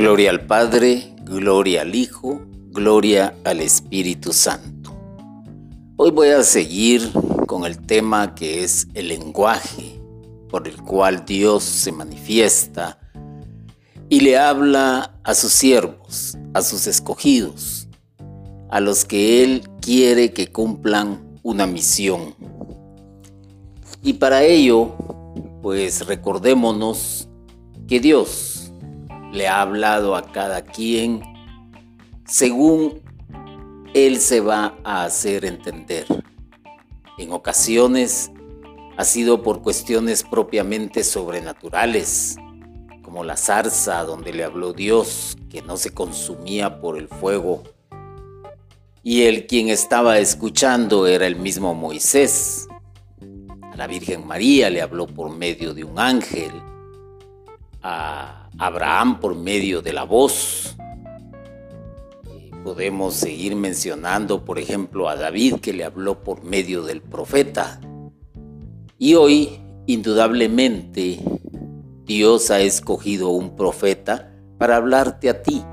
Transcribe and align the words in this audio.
Gloria 0.00 0.30
al 0.30 0.46
Padre, 0.46 1.14
gloria 1.24 1.82
al 1.82 1.94
Hijo, 1.94 2.40
gloria 2.70 3.36
al 3.44 3.60
Espíritu 3.60 4.32
Santo. 4.32 4.96
Hoy 5.96 6.10
voy 6.10 6.28
a 6.28 6.42
seguir 6.42 7.12
con 7.46 7.66
el 7.66 7.76
tema 7.84 8.34
que 8.34 8.64
es 8.64 8.88
el 8.94 9.08
lenguaje 9.08 10.00
por 10.48 10.66
el 10.66 10.78
cual 10.78 11.26
Dios 11.26 11.64
se 11.64 11.92
manifiesta 11.92 12.98
y 14.08 14.20
le 14.20 14.38
habla 14.38 15.20
a 15.22 15.34
sus 15.34 15.52
siervos, 15.52 16.38
a 16.54 16.62
sus 16.62 16.86
escogidos, 16.86 17.86
a 18.70 18.80
los 18.80 19.04
que 19.04 19.44
Él 19.44 19.68
quiere 19.82 20.32
que 20.32 20.50
cumplan 20.50 21.38
una 21.42 21.66
misión. 21.66 22.34
Y 24.02 24.14
para 24.14 24.44
ello, 24.44 24.94
pues 25.60 26.06
recordémonos 26.06 27.28
que 27.86 28.00
Dios 28.00 28.49
le 29.32 29.48
ha 29.48 29.60
hablado 29.60 30.16
a 30.16 30.22
cada 30.32 30.62
quien 30.62 31.22
según 32.30 33.02
Él 33.92 34.18
se 34.18 34.40
va 34.40 34.78
a 34.84 35.04
hacer 35.04 35.44
entender. 35.44 36.06
En 37.18 37.32
ocasiones 37.32 38.30
ha 38.96 39.04
sido 39.04 39.42
por 39.42 39.62
cuestiones 39.62 40.22
propiamente 40.22 41.02
sobrenaturales, 41.02 42.36
como 43.02 43.24
la 43.24 43.36
zarza 43.36 44.04
donde 44.04 44.32
le 44.32 44.44
habló 44.44 44.72
Dios 44.72 45.36
que 45.48 45.60
no 45.62 45.76
se 45.76 45.92
consumía 45.92 46.80
por 46.80 46.98
el 46.98 47.08
fuego. 47.08 47.64
Y 49.02 49.22
el 49.22 49.46
quien 49.46 49.68
estaba 49.68 50.18
escuchando 50.18 51.06
era 51.06 51.26
el 51.26 51.36
mismo 51.36 51.74
Moisés. 51.74 52.68
A 53.72 53.76
la 53.76 53.86
Virgen 53.86 54.26
María 54.26 54.70
le 54.70 54.82
habló 54.82 55.06
por 55.06 55.30
medio 55.30 55.74
de 55.74 55.82
un 55.82 55.98
ángel. 55.98 56.52
A 57.82 58.39
Abraham 58.60 59.20
por 59.20 59.34
medio 59.34 59.80
de 59.80 59.94
la 59.94 60.04
voz. 60.04 60.76
Podemos 62.62 63.14
seguir 63.14 63.56
mencionando, 63.56 64.44
por 64.44 64.58
ejemplo, 64.58 65.08
a 65.08 65.16
David 65.16 65.60
que 65.62 65.72
le 65.72 65.82
habló 65.82 66.22
por 66.22 66.44
medio 66.44 66.82
del 66.82 67.00
profeta. 67.00 67.80
Y 68.98 69.14
hoy, 69.14 69.62
indudablemente, 69.86 71.20
Dios 72.04 72.50
ha 72.50 72.60
escogido 72.60 73.30
un 73.30 73.56
profeta 73.56 74.30
para 74.58 74.76
hablarte 74.76 75.30
a 75.30 75.42
ti. 75.42 75.64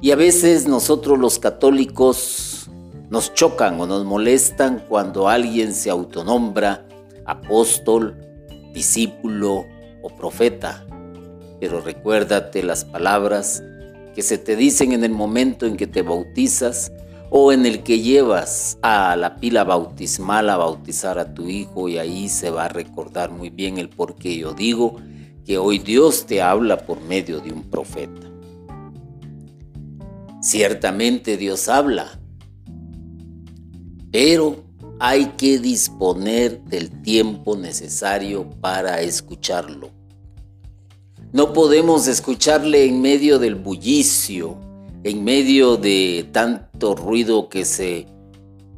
Y 0.00 0.12
a 0.12 0.16
veces 0.16 0.66
nosotros 0.66 1.18
los 1.18 1.38
católicos 1.38 2.70
nos 3.10 3.34
chocan 3.34 3.78
o 3.78 3.86
nos 3.86 4.06
molestan 4.06 4.82
cuando 4.88 5.28
alguien 5.28 5.74
se 5.74 5.90
autonombra 5.90 6.86
apóstol, 7.26 8.16
discípulo 8.72 9.66
o 10.02 10.08
profeta 10.16 10.86
pero 11.60 11.80
recuérdate 11.80 12.62
las 12.62 12.84
palabras 12.84 13.62
que 14.14 14.22
se 14.22 14.38
te 14.38 14.56
dicen 14.56 14.92
en 14.92 15.04
el 15.04 15.12
momento 15.12 15.66
en 15.66 15.76
que 15.76 15.86
te 15.86 16.02
bautizas 16.02 16.92
o 17.30 17.52
en 17.52 17.66
el 17.66 17.82
que 17.82 18.00
llevas 18.00 18.78
a 18.82 19.16
la 19.16 19.36
pila 19.36 19.64
bautismal 19.64 20.48
a 20.48 20.56
bautizar 20.56 21.18
a 21.18 21.34
tu 21.34 21.48
hijo 21.48 21.88
y 21.88 21.98
ahí 21.98 22.28
se 22.28 22.50
va 22.50 22.66
a 22.66 22.68
recordar 22.68 23.30
muy 23.30 23.50
bien 23.50 23.78
el 23.78 23.88
por 23.88 24.14
qué 24.16 24.36
yo 24.36 24.52
digo 24.52 24.96
que 25.44 25.58
hoy 25.58 25.78
Dios 25.78 26.26
te 26.26 26.42
habla 26.42 26.78
por 26.78 27.00
medio 27.02 27.40
de 27.40 27.52
un 27.52 27.62
profeta. 27.64 28.26
Ciertamente 30.40 31.36
Dios 31.36 31.68
habla, 31.68 32.18
pero 34.10 34.64
hay 34.98 35.26
que 35.36 35.58
disponer 35.58 36.62
del 36.62 37.02
tiempo 37.02 37.56
necesario 37.56 38.48
para 38.60 39.02
escucharlo. 39.02 39.95
No 41.32 41.52
podemos 41.52 42.06
escucharle 42.06 42.86
en 42.86 43.00
medio 43.02 43.38
del 43.38 43.56
bullicio, 43.56 44.56
en 45.02 45.24
medio 45.24 45.76
de 45.76 46.28
tanto 46.32 46.94
ruido 46.94 47.48
que 47.48 47.64
se 47.64 48.06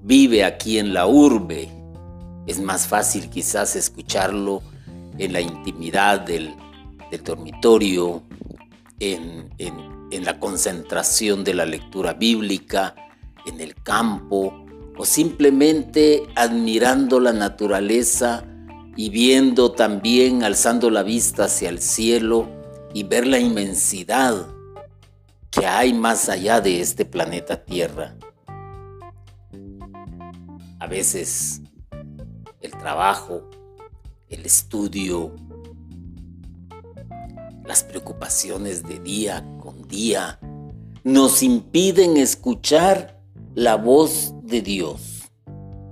vive 0.02 0.44
aquí 0.44 0.78
en 0.78 0.94
la 0.94 1.06
urbe. 1.06 1.68
Es 2.46 2.60
más 2.60 2.86
fácil 2.86 3.28
quizás 3.28 3.76
escucharlo 3.76 4.62
en 5.18 5.34
la 5.34 5.40
intimidad 5.40 6.20
del, 6.20 6.54
dormitorio, 7.22 8.22
en, 8.98 9.50
la 10.10 10.40
concentración 10.40 11.44
de 11.44 11.54
la 11.54 11.66
lectura 11.66 12.14
bíblica, 12.14 12.94
en 13.46 13.60
el 13.60 13.74
campo 13.74 14.64
o 14.96 15.04
simplemente 15.04 16.26
admirando 16.34 17.20
la 17.20 17.32
naturaleza 17.32 18.44
y 18.98 19.10
viendo 19.10 19.70
también, 19.70 20.42
alzando 20.42 20.90
la 20.90 21.04
vista 21.04 21.44
hacia 21.44 21.68
el 21.68 21.80
cielo 21.80 22.48
y 22.92 23.04
ver 23.04 23.28
la 23.28 23.38
inmensidad 23.38 24.48
que 25.52 25.66
hay 25.68 25.94
más 25.94 26.28
allá 26.28 26.60
de 26.60 26.80
este 26.80 27.04
planeta 27.04 27.64
Tierra. 27.64 28.16
A 30.80 30.86
veces 30.88 31.60
el 32.60 32.72
trabajo, 32.72 33.48
el 34.28 34.44
estudio, 34.44 35.36
las 37.64 37.84
preocupaciones 37.84 38.82
de 38.82 38.98
día 38.98 39.46
con 39.60 39.86
día 39.86 40.40
nos 41.04 41.44
impiden 41.44 42.16
escuchar 42.16 43.22
la 43.54 43.76
voz 43.76 44.34
de 44.42 44.60
Dios. 44.60 45.17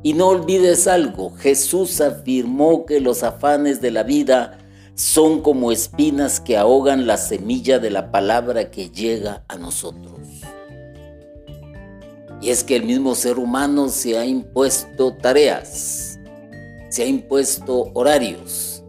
Y 0.03 0.13
no 0.13 0.29
olvides 0.29 0.87
algo, 0.87 1.35
Jesús 1.37 2.01
afirmó 2.01 2.87
que 2.87 3.01
los 3.01 3.23
afanes 3.23 3.81
de 3.81 3.91
la 3.91 4.03
vida 4.03 4.59
son 4.95 5.43
como 5.43 5.73
espinas 5.73 6.41
que 6.41 6.57
ahogan 6.57 7.07
la 7.07 7.17
semilla 7.17 7.79
de 7.79 7.91
la 7.91 8.11
palabra 8.11 8.71
que 8.71 8.91
llega 8.91 9.45
a 9.49 9.57
nosotros. 9.57 10.21
Y 12.41 12.51
es 12.51 12.65
que 12.65 12.77
el 12.77 12.85
mismo 12.85 13.15
ser 13.15 13.39
humano 13.39 13.89
se 13.89 14.17
ha 14.17 14.25
impuesto 14.25 15.15
tareas, 15.15 16.19
se 16.89 17.03
ha 17.03 17.07
impuesto 17.07 17.91
horarios, 17.95 18.85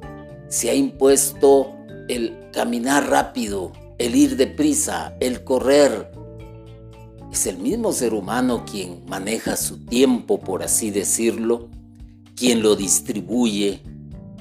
se 0.47 0.69
ha 0.69 0.75
impuesto 0.75 1.73
el 2.07 2.50
caminar 2.53 3.09
rápido, 3.09 3.73
el 3.97 4.16
ir 4.16 4.38
deprisa, 4.38 5.16
el 5.19 5.44
correr, 5.44 6.12
es 7.37 7.45
el 7.45 7.59
mismo 7.59 7.93
ser 7.93 8.15
humano 8.15 8.65
quien 8.65 9.03
maneja 9.05 9.55
su 9.57 9.77
tiempo, 9.85 10.39
por 10.39 10.63
así 10.63 10.89
decirlo, 10.89 11.69
quien 12.35 12.63
lo 12.63 12.75
distribuye, 12.75 13.79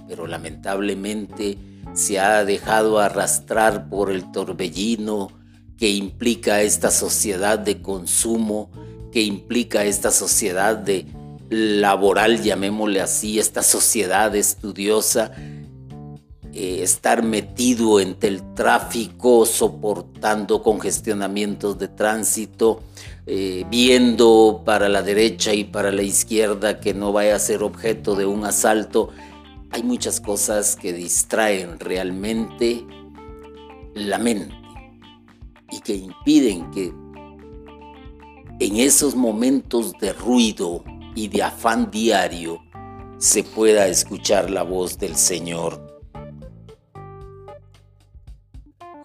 pero 0.09 0.27
lamentablemente 0.27 1.59
se 1.93 2.19
ha 2.19 2.43
dejado 2.47 2.99
arrastrar 2.99 3.91
por 3.91 4.11
el 4.11 4.33
torbellino 4.33 5.29
que 5.77 5.91
implica 5.91 6.63
esta 6.63 6.91
sociedad 6.91 7.59
de 7.59 7.83
consumo, 7.83 8.71
que 9.13 9.21
implica 9.21 9.85
esta 9.85 10.11
sociedad 10.11 10.79
de 10.79 11.05
laboral, 11.51 12.43
llamémosle 12.43 13.03
así, 13.03 13.39
esta 13.39 13.63
sociedad 13.63 14.35
estudiosa 14.35 15.33
eh, 16.59 16.83
estar 16.83 17.23
metido 17.23 18.01
entre 18.01 18.31
el 18.31 18.55
tráfico, 18.55 19.45
soportando 19.45 20.63
congestionamientos 20.63 21.79
de 21.79 21.89
tránsito, 21.89 22.81
eh, 23.27 23.67
viendo 23.69 24.63
para 24.65 24.89
la 24.89 25.03
derecha 25.03 25.53
y 25.53 25.65
para 25.65 25.93
la 25.93 26.03
izquierda 26.03 26.81
que 26.81 26.95
no 26.95 27.13
vaya 27.13 27.37
a 27.37 27.41
ser 27.41 27.63
objeto 27.63 28.15
de 28.15 28.25
un 28.25 28.47
asalto. 28.47 29.11
Hay 29.71 29.83
muchas 29.83 30.19
cosas 30.19 30.77
que 30.77 30.95
distraen 30.95 31.79
realmente 31.79 32.87
la 33.93 34.17
mente 34.17 34.55
y 35.71 35.81
que 35.81 35.95
impiden 35.95 36.71
que 36.71 36.91
en 38.65 38.77
esos 38.79 39.15
momentos 39.15 39.93
de 40.01 40.15
ruido 40.15 40.83
y 41.15 41.29
de 41.29 41.43
afán 41.43 41.91
diario 41.91 42.63
se 43.19 43.43
pueda 43.43 43.89
escuchar 43.89 44.49
la 44.49 44.63
voz 44.63 44.97
del 44.99 45.17
Señor 45.17 45.96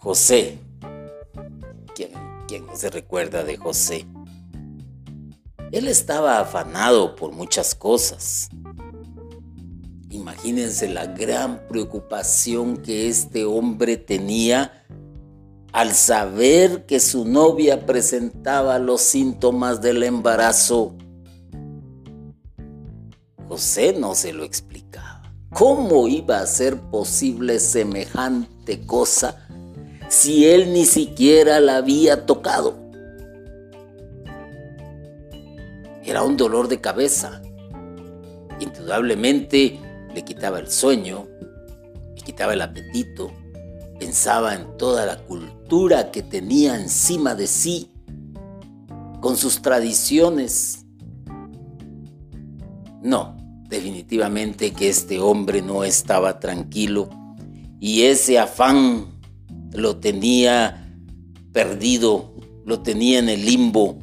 José. 0.02 0.58
¿Quién, 1.94 2.66
no 2.66 2.76
se 2.76 2.90
recuerda 2.90 3.44
de 3.44 3.56
José? 3.58 4.08
Él 5.72 5.88
estaba 5.88 6.40
afanado 6.40 7.16
por 7.16 7.34
muchas 7.34 7.76
cosas. 7.76 8.50
Imagínense 10.10 10.90
la 10.90 11.06
gran 11.06 11.68
preocupación 11.68 12.78
que 12.78 13.10
este 13.10 13.46
hombre 13.46 13.96
tenía 13.96 14.84
al 15.72 15.94
saber 15.94 16.88
que 16.88 17.00
su 17.00 17.24
novia 17.24 17.86
presentaba 17.86 18.80
los 18.80 19.02
síntomas 19.02 19.82
del 19.82 20.02
embarazo. 20.02 20.96
José 23.48 23.94
no 23.94 24.16
se 24.16 24.34
lo 24.34 24.44
explicaba. 24.46 25.22
¿Cómo 25.54 26.08
iba 26.08 26.40
a 26.40 26.48
ser 26.48 26.82
posible 26.90 27.60
semejante 27.60 28.84
cosa 28.86 29.48
si 30.12 30.46
él 30.46 30.74
ni 30.74 30.84
siquiera 30.84 31.62
la 31.62 31.78
había 31.78 32.26
tocado. 32.26 32.76
Era 36.04 36.22
un 36.24 36.36
dolor 36.36 36.68
de 36.68 36.82
cabeza. 36.82 37.42
Indudablemente 38.60 39.80
le 40.14 40.26
quitaba 40.26 40.60
el 40.60 40.70
sueño, 40.70 41.28
le 42.14 42.22
quitaba 42.24 42.54
el 42.54 42.62
apetito, 42.62 43.32
pensaba 44.00 44.54
en 44.54 44.76
toda 44.76 45.06
la 45.06 45.18
cultura 45.18 46.12
que 46.12 46.22
tenía 46.24 46.76
encima 46.76 47.34
de 47.34 47.48
sí, 47.48 47.90
con 49.22 49.38
sus 49.38 49.62
tradiciones. 49.62 50.86
No, 53.02 53.38
definitivamente 53.70 54.74
que 54.74 54.90
este 54.90 55.22
hombre 55.22 55.62
no 55.62 55.86
estaba 55.86 56.42
tranquilo 56.42 57.10
y 57.80 58.02
ese 58.02 58.38
afán 58.38 59.11
lo 59.74 59.98
tenía 59.98 60.96
perdido, 61.52 62.34
lo 62.66 62.82
tenía 62.82 63.20
en 63.20 63.30
el 63.30 63.46
limbo. 63.46 63.98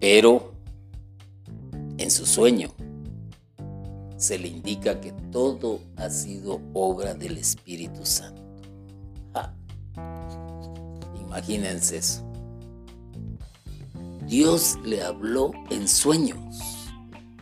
Pero 0.00 0.52
en 1.98 2.10
su 2.10 2.26
sueño 2.26 2.72
se 4.16 4.38
le 4.38 4.48
indica 4.48 5.00
que 5.00 5.12
todo 5.32 5.80
ha 5.96 6.10
sido 6.10 6.60
obra 6.72 7.14
del 7.14 7.38
Espíritu 7.38 8.04
Santo. 8.04 8.42
Imagínense 11.20 11.98
eso. 11.98 12.24
Dios 14.26 14.78
le 14.84 15.02
habló 15.02 15.52
en 15.70 15.88
sueños, 15.88 16.38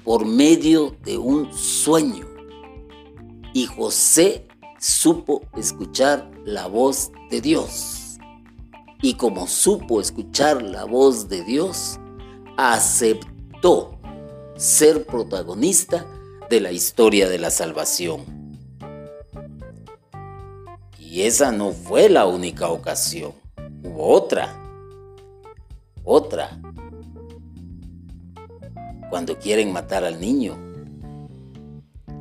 por 0.05 0.25
medio 0.25 0.97
de 1.05 1.19
un 1.19 1.53
sueño. 1.53 2.27
Y 3.55 3.67
José 3.67 4.46
supo 4.87 5.43
escuchar 5.57 6.31
la 6.45 6.69
voz 6.69 7.11
de 7.29 7.41
Dios. 7.41 8.19
Y 9.03 9.15
como 9.15 9.49
supo 9.49 10.01
escuchar 10.01 10.63
la 10.63 10.85
voz 10.85 11.29
de 11.29 11.43
Dios, 11.43 11.99
aceptó 12.57 13.99
ser 14.57 15.05
protagonista 15.05 16.07
de 16.49 16.61
la 16.61 16.71
historia 16.71 17.29
de 17.29 17.39
la 17.39 17.51
salvación. 17.51 18.25
Y 21.01 21.23
esa 21.23 21.51
no 21.51 21.73
fue 21.73 22.09
la 22.09 22.27
única 22.27 22.69
ocasión. 22.69 23.33
Hubo 23.83 24.07
otra. 24.07 24.57
Otra. 26.05 26.61
Cuando 29.11 29.37
quieren 29.37 29.73
matar 29.73 30.05
al 30.05 30.21
niño, 30.21 30.57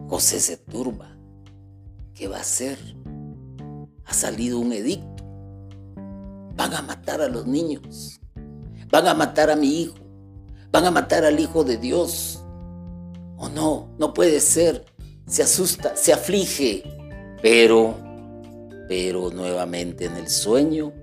José 0.09 0.39
se 0.39 0.57
turba. 0.57 1.14
¿Qué 2.15 2.29
va 2.29 2.37
a 2.37 2.41
hacer? 2.41 2.79
Ha 4.05 4.13
salido 4.13 4.57
un 4.59 4.71
edicto. 4.71 5.25
Van 6.55 6.73
a 6.73 6.81
matar 6.81 7.19
a 7.19 7.27
los 7.27 7.45
niños. 7.45 8.21
Van 8.89 9.05
a 9.07 9.13
matar 9.13 9.51
a 9.51 9.57
mi 9.57 9.81
hijo. 9.81 9.95
Van 10.71 10.85
a 10.85 10.91
matar 10.91 11.25
al 11.25 11.37
Hijo 11.37 11.65
de 11.65 11.75
Dios. 11.75 12.41
O 13.37 13.45
oh, 13.45 13.49
no, 13.49 13.89
no 13.99 14.13
puede 14.13 14.39
ser. 14.39 14.85
Se 15.27 15.43
asusta, 15.43 15.97
se 15.97 16.13
aflige. 16.13 16.83
Pero, 17.41 17.95
pero 18.87 19.29
nuevamente 19.31 20.05
en 20.05 20.15
el 20.15 20.29
sueño 20.29 20.93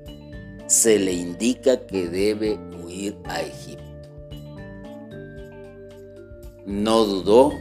se 0.66 0.98
le 0.98 1.12
indica 1.12 1.86
que 1.86 2.08
debe 2.08 2.58
huir 2.82 3.18
a 3.24 3.42
Egipto. 3.42 4.08
No 6.64 7.04
dudó, 7.04 7.52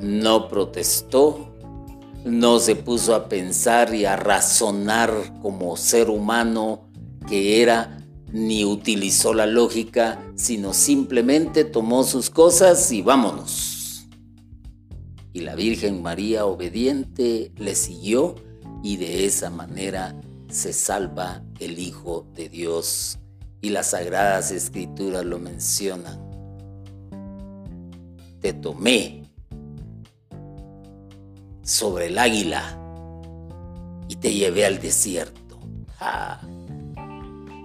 no 0.00 0.48
protestó, 0.48 1.51
no 2.24 2.58
se 2.58 2.76
puso 2.76 3.14
a 3.14 3.28
pensar 3.28 3.94
y 3.94 4.04
a 4.04 4.16
razonar 4.16 5.40
como 5.42 5.76
ser 5.76 6.08
humano 6.08 6.88
que 7.28 7.62
era, 7.62 7.98
ni 8.32 8.64
utilizó 8.64 9.34
la 9.34 9.46
lógica, 9.46 10.22
sino 10.34 10.72
simplemente 10.72 11.64
tomó 11.64 12.04
sus 12.04 12.30
cosas 12.30 12.90
y 12.92 13.02
vámonos. 13.02 14.06
Y 15.32 15.40
la 15.40 15.54
Virgen 15.54 16.02
María 16.02 16.46
obediente 16.46 17.52
le 17.56 17.74
siguió 17.74 18.36
y 18.82 18.96
de 18.96 19.26
esa 19.26 19.50
manera 19.50 20.14
se 20.48 20.72
salva 20.72 21.42
el 21.58 21.78
Hijo 21.78 22.26
de 22.34 22.48
Dios. 22.48 23.18
Y 23.60 23.70
las 23.70 23.90
sagradas 23.90 24.50
escrituras 24.50 25.24
lo 25.24 25.38
mencionan. 25.38 26.20
Te 28.40 28.52
tomé 28.52 29.21
sobre 31.62 32.06
el 32.06 32.18
águila 32.18 32.78
y 34.08 34.16
te 34.16 34.32
llevé 34.32 34.66
al 34.66 34.80
desierto. 34.80 35.60
Ah, 36.00 36.40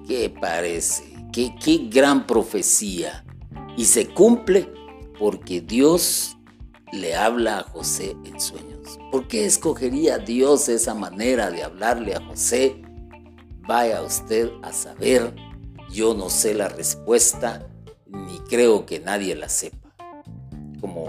¿Qué 0.08 0.30
parece? 0.30 1.04
¿Qué, 1.34 1.54
qué 1.62 1.88
gran 1.90 2.26
profecía? 2.26 3.26
Y 3.76 3.86
se 3.86 4.08
cumple 4.08 4.72
porque 5.20 5.62
Dios 5.62 6.38
le 6.92 7.16
habla 7.16 7.60
a 7.60 7.64
José 7.64 8.16
en 8.24 8.40
sueños. 8.40 8.98
¿Por 9.12 9.28
qué 9.28 9.46
escogería 9.46 10.18
Dios 10.18 10.70
esa 10.70 10.94
manera 10.94 11.52
de 11.52 11.64
hablarle 11.64 12.16
a 12.16 12.24
José? 12.24 12.82
Vaya 13.68 14.02
usted 14.02 14.50
a 14.64 14.72
saber, 14.72 15.36
yo 15.92 16.14
no 16.14 16.30
sé 16.30 16.54
la 16.54 16.70
respuesta, 16.70 17.68
ni 18.06 18.40
creo 18.48 18.86
que 18.86 19.00
nadie 19.00 19.36
la 19.36 19.50
sepa. 19.50 19.94
Como 20.80 21.08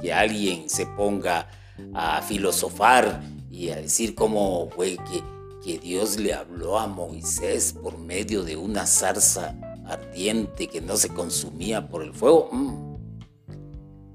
que 0.00 0.12
alguien 0.12 0.68
se 0.68 0.86
ponga 0.86 1.48
a 1.94 2.22
filosofar 2.22 3.22
y 3.50 3.70
a 3.70 3.76
decir 3.76 4.14
cómo 4.14 4.68
fue 4.70 4.96
que, 4.96 5.22
que 5.64 5.78
Dios 5.78 6.18
le 6.18 6.34
habló 6.34 6.78
a 6.78 6.86
Moisés 6.86 7.74
por 7.80 7.98
medio 7.98 8.42
de 8.42 8.56
una 8.56 8.86
zarza 8.86 9.54
ardiente 9.86 10.68
que 10.68 10.80
no 10.80 10.96
se 10.96 11.08
consumía 11.08 11.88
por 11.88 12.02
el 12.02 12.12
fuego. 12.12 12.48
Mm. 12.52 12.92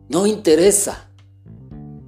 No 0.10 0.26
interesa. 0.26 1.10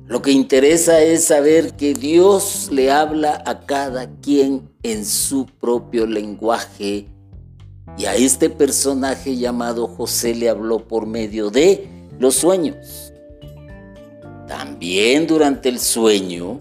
Lo 0.08 0.22
que 0.22 0.32
interesa 0.32 1.02
es 1.02 1.26
saber 1.26 1.76
que 1.76 1.94
Dios 1.94 2.70
le 2.72 2.92
habla 2.92 3.44
a 3.46 3.66
cada 3.66 4.10
quien 4.22 4.70
en 4.82 5.06
su 5.06 5.46
propio 5.46 6.08
lenguaje. 6.08 7.08
Y 7.98 8.06
a 8.06 8.16
este 8.16 8.50
personaje 8.50 9.38
llamado 9.38 9.88
José 9.88 10.34
le 10.34 10.50
habló 10.50 10.88
por 10.88 11.06
medio 11.06 11.52
de 11.52 11.88
los 12.18 12.36
sueños. 12.36 13.09
También 14.50 15.28
durante 15.28 15.70
el 15.70 15.80
sueño 15.80 16.60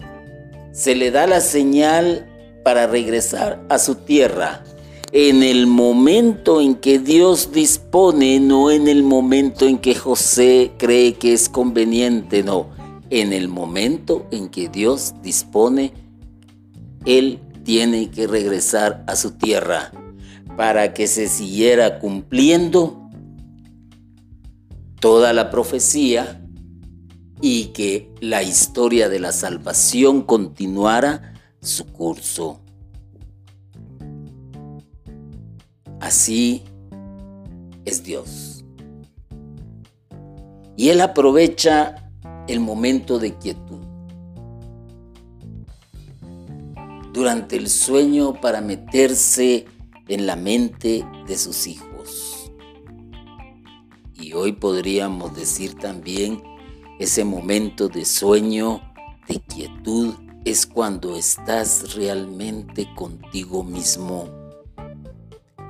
se 0.73 0.95
le 0.95 1.11
da 1.11 1.27
la 1.27 1.41
señal 1.41 2.27
para 2.63 2.87
regresar 2.87 3.65
a 3.71 3.79
su 3.79 3.95
tierra. 3.95 4.63
En 5.11 5.43
el 5.43 5.67
momento 5.67 6.61
en 6.61 6.75
que 6.75 6.99
Dios 6.99 7.51
dispone, 7.51 8.41
no 8.41 8.71
en 8.71 8.89
el 8.89 9.03
momento 9.03 9.67
en 9.67 9.79
que 9.79 9.95
José 9.95 10.73
cree 10.77 11.15
que 11.15 11.33
es 11.33 11.49
conveniente, 11.49 12.43
no, 12.43 12.69
en 13.09 13.33
el 13.33 13.49
momento 13.49 14.27
en 14.33 14.51
que 14.51 14.69
Dios 14.69 15.15
dispone, 15.23 15.95
él 17.07 17.41
tiene 17.65 18.11
que 18.11 18.27
regresar 18.27 19.03
a 19.07 19.17
su 19.17 19.31
tierra 19.31 19.93
para 20.59 20.93
que 20.93 21.07
se 21.07 21.27
siguiera 21.27 22.01
cumpliendo 22.01 23.09
toda 25.01 25.33
la 25.33 25.49
profecía 25.49 26.43
y 27.41 27.67
que 27.67 28.13
la 28.21 28.43
historia 28.43 29.09
de 29.09 29.21
la 29.21 29.33
salvación 29.33 30.23
continuara 30.23 31.35
su 31.61 31.87
curso. 31.87 32.61
Así 36.01 36.63
es 37.85 38.03
Dios. 38.03 38.65
Y 40.77 40.91
Él 40.91 41.01
aprovecha 41.01 42.11
el 42.47 42.61
momento 42.61 43.19
de 43.19 43.37
quietud 43.37 43.79
durante 47.13 47.57
el 47.57 47.69
sueño 47.69 48.41
para 48.41 48.61
meterse 48.61 49.67
en 50.07 50.27
la 50.27 50.37
mente 50.37 51.05
de 51.27 51.37
sus 51.37 51.67
hijos. 51.67 52.53
Y 54.15 54.33
hoy 54.35 54.53
podríamos 54.53 55.35
decir 55.35 55.75
también 55.75 56.43
ese 56.99 57.25
momento 57.25 57.89
de 57.89 58.05
sueño, 58.05 58.81
de 59.29 59.41
quietud, 59.41 60.15
es 60.45 60.67
cuando 60.67 61.17
estás 61.17 61.95
realmente 61.95 62.89
contigo 62.95 63.63
mismo. 63.63 64.29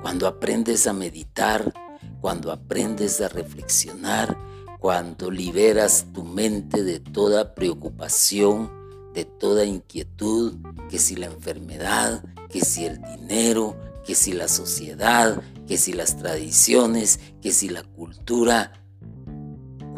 Cuando 0.01 0.27
aprendes 0.27 0.87
a 0.87 0.93
meditar, 0.93 1.73
cuando 2.21 2.51
aprendes 2.51 3.21
a 3.21 3.27
reflexionar, 3.27 4.37
cuando 4.79 5.29
liberas 5.29 6.07
tu 6.13 6.23
mente 6.23 6.83
de 6.83 6.99
toda 6.99 7.53
preocupación, 7.53 8.71
de 9.13 9.25
toda 9.25 9.65
inquietud, 9.65 10.55
que 10.89 10.97
si 10.97 11.15
la 11.15 11.25
enfermedad, 11.25 12.23
que 12.49 12.61
si 12.61 12.85
el 12.85 13.01
dinero, 13.01 13.75
que 14.05 14.15
si 14.15 14.31
la 14.31 14.47
sociedad, 14.47 15.41
que 15.67 15.77
si 15.77 15.93
las 15.93 16.17
tradiciones, 16.17 17.19
que 17.41 17.51
si 17.51 17.69
la 17.69 17.83
cultura, 17.83 18.78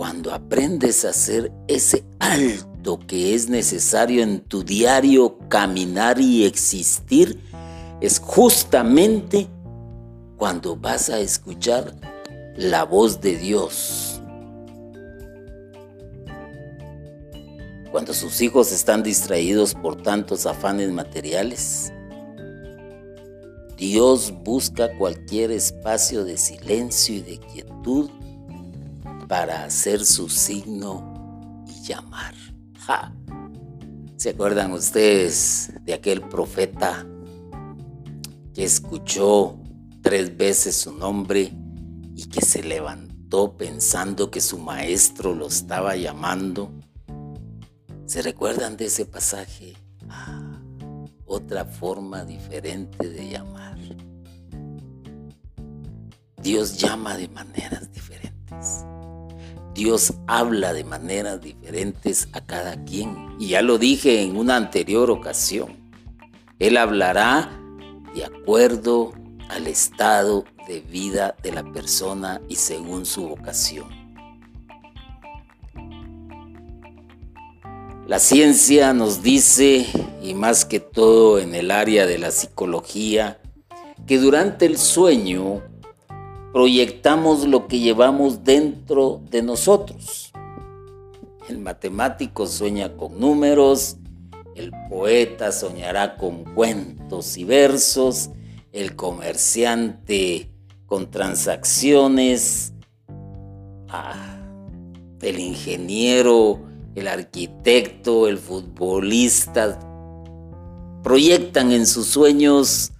cuando 0.01 0.33
aprendes 0.33 1.05
a 1.05 1.09
hacer 1.09 1.51
ese 1.67 2.03
alto 2.17 2.97
que 3.05 3.35
es 3.35 3.49
necesario 3.49 4.23
en 4.23 4.39
tu 4.39 4.63
diario 4.63 5.37
caminar 5.47 6.19
y 6.19 6.43
existir, 6.43 7.39
es 8.01 8.17
justamente 8.17 9.47
cuando 10.37 10.75
vas 10.75 11.11
a 11.11 11.19
escuchar 11.19 11.93
la 12.57 12.83
voz 12.83 13.21
de 13.21 13.37
Dios. 13.37 14.19
cuando 17.91 18.13
sus 18.15 18.41
hijos 18.41 18.71
están 18.71 19.03
distraídos 19.03 19.75
por 19.75 20.01
tantos 20.01 20.47
afanes 20.47 20.89
materiales. 20.91 21.93
Dios 23.77 24.33
busca 24.43 24.97
cualquier 24.97 25.51
espacio 25.51 26.23
de 26.23 26.37
silencio 26.37 27.15
y 27.15 27.21
de 27.21 27.37
quietud 27.37 28.09
para 29.31 29.63
hacer 29.63 30.03
su 30.03 30.27
signo 30.27 31.63
y 31.65 31.87
llamar. 31.87 32.35
¿Se 34.17 34.31
acuerdan 34.31 34.73
ustedes 34.73 35.71
de 35.83 35.93
aquel 35.93 36.19
profeta 36.19 37.07
que 38.53 38.65
escuchó 38.65 39.57
tres 40.01 40.35
veces 40.35 40.75
su 40.75 40.91
nombre 40.91 41.49
y 42.13 42.25
que 42.25 42.41
se 42.41 42.61
levantó 42.61 43.55
pensando 43.55 44.29
que 44.29 44.41
su 44.41 44.57
maestro 44.57 45.33
lo 45.33 45.47
estaba 45.47 45.95
llamando? 45.95 46.69
¿Se 48.07 48.21
recuerdan 48.21 48.75
de 48.75 48.87
ese 48.87 49.05
pasaje? 49.05 49.77
Ah, 50.09 50.61
otra 51.23 51.63
forma 51.63 52.25
diferente 52.25 53.07
de 53.07 53.29
llamar. 53.29 53.77
Dios 56.43 56.77
llama 56.77 57.15
de 57.15 57.29
maneras 57.29 57.89
diferentes. 57.93 58.90
Dios 59.83 60.13
habla 60.27 60.73
de 60.73 60.83
maneras 60.83 61.41
diferentes 61.41 62.27
a 62.33 62.41
cada 62.41 62.83
quien. 62.83 63.35
Y 63.39 63.47
ya 63.47 63.63
lo 63.63 63.79
dije 63.79 64.21
en 64.21 64.37
una 64.37 64.55
anterior 64.55 65.09
ocasión. 65.09 65.75
Él 66.59 66.77
hablará 66.77 67.49
de 68.13 68.23
acuerdo 68.23 69.11
al 69.49 69.65
estado 69.65 70.45
de 70.67 70.81
vida 70.81 71.35
de 71.41 71.51
la 71.53 71.63
persona 71.63 72.41
y 72.47 72.57
según 72.57 73.07
su 73.07 73.29
vocación. 73.29 73.87
La 78.05 78.19
ciencia 78.19 78.93
nos 78.93 79.23
dice, 79.23 79.87
y 80.21 80.35
más 80.35 80.63
que 80.63 80.79
todo 80.79 81.39
en 81.39 81.55
el 81.55 81.71
área 81.71 82.05
de 82.05 82.19
la 82.19 82.29
psicología, 82.29 83.41
que 84.05 84.19
durante 84.19 84.67
el 84.67 84.77
sueño 84.77 85.63
proyectamos 86.53 87.47
lo 87.47 87.67
que 87.67 87.79
llevamos 87.79 88.43
dentro 88.43 89.21
de 89.29 89.41
nosotros. 89.41 90.31
El 91.49 91.59
matemático 91.59 92.47
sueña 92.47 92.95
con 92.95 93.19
números, 93.19 93.97
el 94.55 94.71
poeta 94.89 95.51
soñará 95.51 96.17
con 96.17 96.43
cuentos 96.43 97.37
y 97.37 97.43
versos, 97.43 98.29
el 98.71 98.95
comerciante 98.95 100.51
con 100.85 101.09
transacciones, 101.09 102.73
ah, 103.89 104.37
el 105.21 105.39
ingeniero 105.39 106.71
el 106.95 107.07
arquitecto, 107.07 108.27
el 108.27 108.37
futbolista, 108.37 109.79
proyectan 111.03 111.71
en 111.71 111.85
sus 111.85 112.07
sueños 112.07 112.91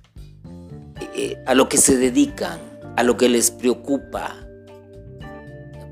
eh, 1.16 1.42
a 1.46 1.54
lo 1.54 1.68
que 1.68 1.78
se 1.78 1.98
dedican, 1.98 2.60
a 2.96 3.04
lo 3.04 3.18
que 3.18 3.30
les 3.30 3.52
preocupa. 3.52 4.36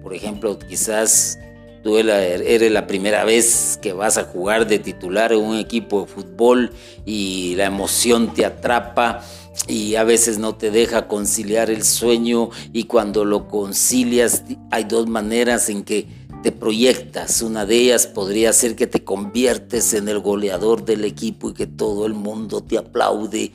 Por 0.01 0.13
ejemplo, 0.13 0.57
quizás 0.59 1.39
tú 1.83 1.97
eres 1.97 2.71
la 2.71 2.87
primera 2.87 3.23
vez 3.23 3.79
que 3.81 3.93
vas 3.93 4.17
a 4.17 4.23
jugar 4.25 4.67
de 4.67 4.79
titular 4.79 5.31
en 5.31 5.39
un 5.39 5.57
equipo 5.57 6.01
de 6.01 6.07
fútbol 6.07 6.71
y 7.05 7.55
la 7.55 7.65
emoción 7.65 8.33
te 8.33 8.45
atrapa 8.45 9.21
y 9.67 9.95
a 9.95 10.03
veces 10.03 10.39
no 10.39 10.55
te 10.55 10.71
deja 10.71 11.07
conciliar 11.07 11.69
el 11.69 11.83
sueño 11.83 12.49
y 12.73 12.85
cuando 12.85 13.25
lo 13.25 13.47
concilias 13.47 14.43
hay 14.71 14.85
dos 14.85 15.07
maneras 15.07 15.69
en 15.69 15.83
que 15.83 16.07
te 16.41 16.51
proyectas. 16.51 17.41
Una 17.41 17.65
de 17.65 17.75
ellas 17.75 18.07
podría 18.07 18.53
ser 18.53 18.75
que 18.75 18.87
te 18.87 19.03
conviertes 19.03 19.93
en 19.93 20.07
el 20.07 20.19
goleador 20.19 20.85
del 20.85 21.03
equipo 21.05 21.49
y 21.49 21.53
que 21.53 21.67
todo 21.67 22.05
el 22.05 22.13
mundo 22.13 22.61
te 22.61 22.77
aplaude. 22.77 23.51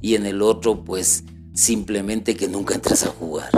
Y 0.00 0.16
en 0.16 0.26
el 0.26 0.42
otro, 0.42 0.84
pues 0.84 1.24
simplemente 1.54 2.36
que 2.36 2.48
nunca 2.48 2.74
entras 2.74 3.04
a 3.04 3.08
jugar. 3.08 3.50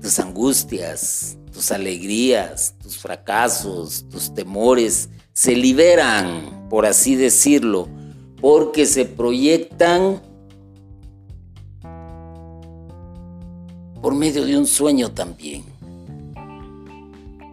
Tus 0.00 0.18
angustias, 0.18 1.36
tus 1.52 1.70
alegrías, 1.70 2.74
tus 2.82 2.96
fracasos, 2.96 4.08
tus 4.08 4.32
temores 4.32 5.10
se 5.34 5.54
liberan, 5.54 6.68
por 6.70 6.86
así 6.86 7.14
decirlo, 7.14 7.88
porque 8.40 8.86
se 8.86 9.04
proyectan 9.04 10.22
por 14.00 14.14
medio 14.14 14.46
de 14.46 14.56
un 14.56 14.66
sueño 14.66 15.10
también 15.10 15.70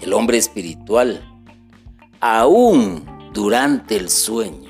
el 0.08 0.13
hombre 0.13 0.38
espiritual, 0.38 1.22
aún 2.22 3.03
durante 3.34 3.98
el 3.98 4.10
sueño, 4.10 4.70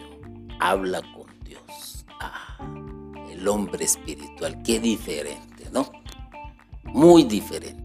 habla 0.59 1.03
el 3.37 3.47
hombre 3.47 3.85
espiritual, 3.85 4.61
qué 4.63 4.79
diferente, 4.79 5.69
¿no? 5.71 5.91
Muy 6.85 7.23
diferente. 7.23 7.83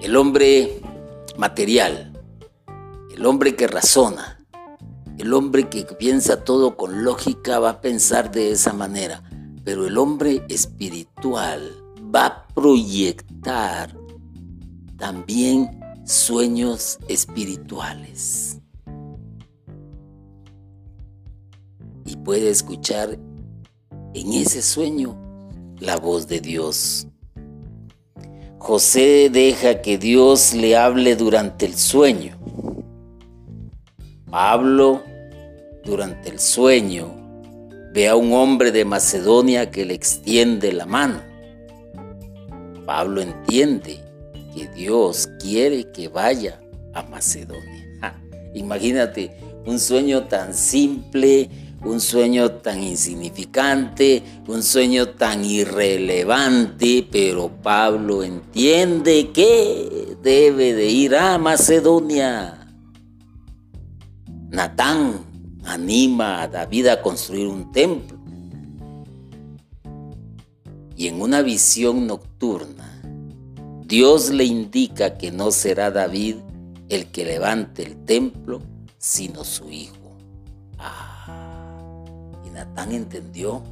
El 0.00 0.16
hombre 0.16 0.80
material, 1.36 2.12
el 3.14 3.26
hombre 3.26 3.56
que 3.56 3.66
razona, 3.66 4.38
el 5.18 5.34
hombre 5.34 5.68
que 5.68 5.84
piensa 5.84 6.44
todo 6.44 6.76
con 6.76 7.04
lógica 7.04 7.58
va 7.58 7.70
a 7.70 7.80
pensar 7.80 8.30
de 8.30 8.52
esa 8.52 8.72
manera, 8.72 9.22
pero 9.64 9.86
el 9.86 9.98
hombre 9.98 10.44
espiritual 10.48 11.82
va 12.14 12.26
a 12.26 12.46
proyectar 12.48 13.94
también 14.96 15.80
sueños 16.04 16.98
espirituales. 17.08 18.59
Puede 22.30 22.50
escuchar 22.50 23.18
en 24.14 24.32
ese 24.34 24.62
sueño 24.62 25.18
la 25.80 25.96
voz 25.96 26.28
de 26.28 26.38
Dios. 26.38 27.08
José 28.56 29.30
deja 29.32 29.82
que 29.82 29.98
Dios 29.98 30.54
le 30.54 30.76
hable 30.76 31.16
durante 31.16 31.66
el 31.66 31.74
sueño. 31.74 32.38
Pablo, 34.30 35.02
durante 35.84 36.28
el 36.28 36.38
sueño, 36.38 37.10
ve 37.92 38.06
a 38.06 38.14
un 38.14 38.32
hombre 38.32 38.70
de 38.70 38.84
Macedonia 38.84 39.72
que 39.72 39.84
le 39.84 39.94
extiende 39.94 40.72
la 40.72 40.86
mano. 40.86 41.20
Pablo 42.86 43.22
entiende 43.22 43.98
que 44.54 44.68
Dios 44.68 45.28
quiere 45.40 45.90
que 45.90 46.06
vaya 46.06 46.60
a 46.94 47.02
Macedonia. 47.02 47.88
imagínate 48.54 49.32
un 49.66 49.80
sueño 49.80 50.28
tan 50.28 50.54
simple, 50.54 51.50
un 51.84 52.00
sueño 52.00 52.50
tan 52.50 52.82
insignificante, 52.82 54.22
un 54.46 54.62
sueño 54.62 55.08
tan 55.10 55.44
irrelevante, 55.44 57.06
pero 57.10 57.48
Pablo 57.62 58.22
entiende 58.22 59.30
que 59.30 60.16
debe 60.22 60.74
de 60.74 60.88
ir 60.88 61.16
a 61.16 61.38
Macedonia. 61.38 62.68
Natán 64.50 65.24
anima 65.64 66.42
a 66.42 66.48
David 66.48 66.88
a 66.88 67.02
construir 67.02 67.46
un 67.46 67.72
templo. 67.72 68.18
Y 70.96 71.08
en 71.08 71.22
una 71.22 71.40
visión 71.40 72.06
nocturna, 72.06 73.00
Dios 73.86 74.30
le 74.30 74.44
indica 74.44 75.16
que 75.16 75.32
no 75.32 75.50
será 75.50 75.90
David 75.90 76.36
el 76.90 77.06
que 77.06 77.24
levante 77.24 77.84
el 77.84 78.04
templo, 78.04 78.60
sino 78.98 79.44
su 79.44 79.70
hijo. 79.70 80.18
Ah, 80.78 81.09
Natán 82.60 82.92
entendió, 82.92 83.62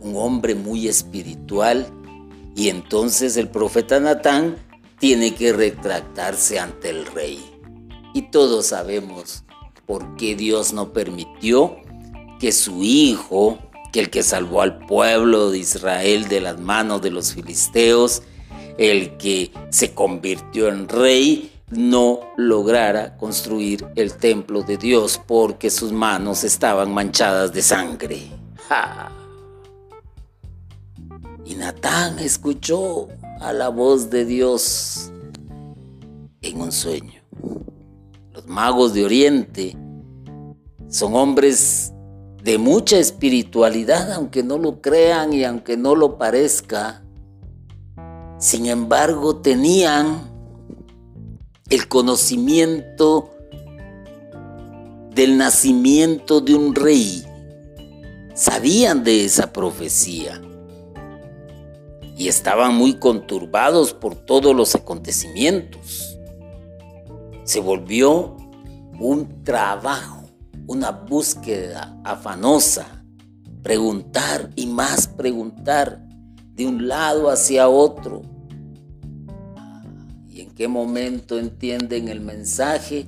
un 0.00 0.16
hombre 0.16 0.56
muy 0.56 0.88
espiritual, 0.88 1.86
y 2.56 2.68
entonces 2.68 3.36
el 3.36 3.48
profeta 3.48 4.00
Natán 4.00 4.56
tiene 4.98 5.36
que 5.36 5.52
retractarse 5.52 6.58
ante 6.58 6.90
el 6.90 7.06
rey. 7.06 7.38
Y 8.12 8.22
todos 8.32 8.66
sabemos 8.66 9.44
por 9.86 10.16
qué 10.16 10.34
Dios 10.34 10.72
no 10.72 10.92
permitió 10.92 11.76
que 12.40 12.50
su 12.50 12.82
hijo, 12.82 13.60
que 13.92 14.00
el 14.00 14.10
que 14.10 14.24
salvó 14.24 14.62
al 14.62 14.84
pueblo 14.84 15.52
de 15.52 15.58
Israel 15.58 16.26
de 16.26 16.40
las 16.40 16.58
manos 16.58 17.02
de 17.02 17.12
los 17.12 17.34
filisteos, 17.34 18.22
el 18.78 19.16
que 19.16 19.52
se 19.70 19.94
convirtió 19.94 20.68
en 20.68 20.88
rey 20.88 21.52
no 21.76 22.20
lograra 22.36 23.16
construir 23.16 23.86
el 23.96 24.14
templo 24.14 24.62
de 24.62 24.76
Dios 24.76 25.20
porque 25.26 25.70
sus 25.70 25.92
manos 25.92 26.44
estaban 26.44 26.92
manchadas 26.92 27.52
de 27.52 27.62
sangre. 27.62 28.30
Y 31.44 31.54
Natán 31.54 32.18
escuchó 32.18 33.08
a 33.40 33.52
la 33.52 33.68
voz 33.68 34.10
de 34.10 34.24
Dios 34.24 35.12
en 36.40 36.60
un 36.60 36.72
sueño. 36.72 37.22
Los 38.32 38.46
magos 38.46 38.94
de 38.94 39.04
Oriente 39.04 39.76
son 40.88 41.14
hombres 41.14 41.92
de 42.42 42.58
mucha 42.58 42.98
espiritualidad, 42.98 44.12
aunque 44.12 44.42
no 44.42 44.58
lo 44.58 44.80
crean 44.80 45.32
y 45.32 45.44
aunque 45.44 45.76
no 45.76 45.94
lo 45.94 46.18
parezca 46.18 47.04
sin 48.44 48.66
embargo, 48.66 49.36
tenían 49.36 50.30
el 51.70 51.88
conocimiento 51.88 53.30
del 55.10 55.38
nacimiento 55.38 56.40
de 56.40 56.54
un 56.54 56.74
rey. 56.74 57.24
Sabían 58.34 59.04
de 59.04 59.24
esa 59.24 59.52
profecía 59.52 60.40
y 62.16 62.28
estaban 62.28 62.74
muy 62.74 62.94
conturbados 62.94 63.92
por 63.92 64.14
todos 64.14 64.54
los 64.54 64.74
acontecimientos. 64.74 66.18
Se 67.44 67.60
volvió 67.60 68.36
un 69.00 69.42
trabajo, 69.44 70.28
una 70.66 70.90
búsqueda 70.90 72.00
afanosa, 72.04 73.04
preguntar 73.62 74.50
y 74.56 74.66
más 74.66 75.06
preguntar 75.08 76.06
de 76.54 76.66
un 76.66 76.88
lado 76.88 77.30
hacia 77.30 77.68
otro. 77.68 78.22
¿Y 80.54 80.62
en 80.62 80.68
qué 80.68 80.68
momento 80.68 81.36
entienden 81.36 82.08
el 82.08 82.20
mensaje? 82.20 83.06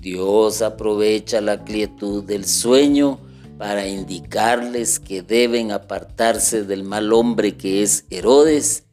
Dios 0.00 0.62
aprovecha 0.62 1.40
la 1.40 1.62
quietud 1.62 2.24
del 2.24 2.44
sueño 2.44 3.20
para 3.56 3.86
indicarles 3.86 4.98
que 4.98 5.22
deben 5.22 5.70
apartarse 5.70 6.64
del 6.64 6.82
mal 6.82 7.12
hombre 7.12 7.56
que 7.56 7.84
es 7.84 8.04
Herodes 8.10 8.84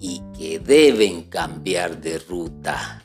y 0.00 0.22
que 0.36 0.58
deben 0.58 1.22
cambiar 1.22 2.00
de 2.00 2.18
ruta. 2.18 3.04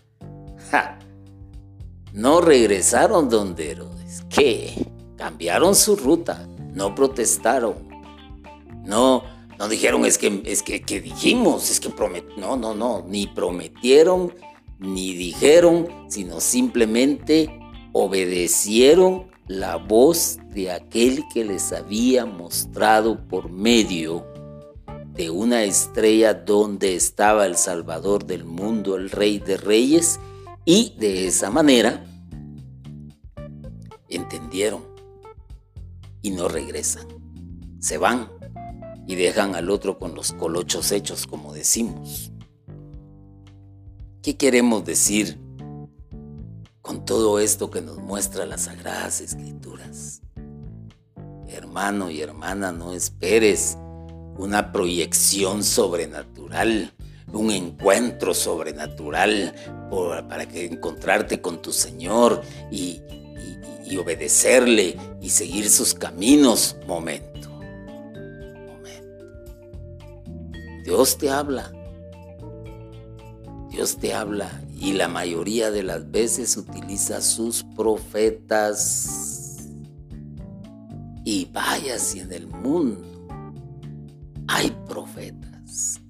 No 2.13 2.41
regresaron 2.41 3.29
donde 3.29 3.71
Herodes. 3.71 4.23
¿Qué? 4.27 4.87
Cambiaron 5.17 5.75
su 5.75 5.95
ruta. 5.95 6.47
No 6.73 6.95
protestaron. 6.95 7.75
No, 8.85 9.23
no 9.59 9.67
dijeron 9.67 10.05
es 10.05 10.17
que 10.17 10.41
es 10.45 10.63
que, 10.63 11.01
dijimos, 11.01 11.69
es 11.69 11.79
que 11.79 11.89
promet 11.89 12.25
no, 12.37 12.57
no, 12.57 12.73
no, 12.73 13.05
ni 13.07 13.27
prometieron 13.27 14.33
ni 14.79 15.13
dijeron, 15.13 15.87
sino 16.09 16.41
simplemente 16.41 17.59
obedecieron 17.93 19.31
la 19.47 19.77
voz 19.77 20.39
de 20.53 20.71
aquel 20.71 21.23
que 21.33 21.45
les 21.45 21.71
había 21.71 22.25
mostrado 22.25 23.27
por 23.27 23.49
medio 23.49 24.25
de 25.13 25.29
una 25.29 25.63
estrella 25.63 26.33
donde 26.33 26.95
estaba 26.95 27.45
el 27.45 27.55
Salvador 27.55 28.25
del 28.25 28.45
mundo, 28.45 28.95
el 28.95 29.09
Rey 29.09 29.39
de 29.39 29.57
Reyes, 29.57 30.19
y 30.65 30.95
de 30.97 31.27
esa 31.27 31.49
manera 31.49 32.03
entendieron 34.09 34.81
y 36.21 36.31
no 36.31 36.47
regresan. 36.47 37.07
Se 37.79 37.97
van 37.97 38.29
y 39.07 39.15
dejan 39.15 39.55
al 39.55 39.69
otro 39.69 39.99
con 39.99 40.15
los 40.15 40.31
colochos 40.33 40.91
hechos, 40.91 41.27
como 41.27 41.53
decimos. 41.53 42.31
¿Qué 44.21 44.37
queremos 44.37 44.85
decir 44.85 45.39
con 46.81 47.05
todo 47.05 47.39
esto 47.39 47.69
que 47.69 47.81
nos 47.81 47.97
muestra 47.97 48.45
las 48.45 48.61
Sagradas 48.63 49.19
Escrituras? 49.19 50.21
Hermano 51.47 52.09
y 52.09 52.21
hermana, 52.21 52.71
no 52.71 52.93
esperes 52.93 53.77
una 54.37 54.71
proyección 54.71 55.63
sobrenatural, 55.63 56.93
un 57.31 57.51
encuentro 57.51 58.33
sobrenatural 58.33 59.53
para 60.29 60.47
que 60.47 60.65
encontrarte 60.65 61.41
con 61.41 61.61
tu 61.61 61.71
Señor 61.71 62.41
y, 62.71 63.01
y 63.85 63.97
obedecerle 63.97 64.97
y 65.21 65.29
seguir 65.29 65.69
sus 65.69 65.93
caminos. 65.93 66.77
Momento, 66.87 67.49
momento. 67.49 67.52
Dios 70.83 71.17
te 71.17 71.29
habla. 71.29 71.71
Dios 73.69 73.97
te 73.97 74.13
habla 74.13 74.51
y 74.77 74.93
la 74.93 75.07
mayoría 75.07 75.71
de 75.71 75.81
las 75.81 76.11
veces 76.11 76.57
utiliza 76.57 77.21
sus 77.21 77.63
profetas. 77.75 79.69
Y 81.25 81.45
vaya 81.45 81.97
si 81.97 82.19
en 82.19 82.33
el 82.33 82.47
mundo 82.47 83.01
hay 84.47 84.75
profetas. 84.87 86.01